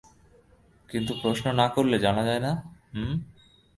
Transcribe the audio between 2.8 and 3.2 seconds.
হুম?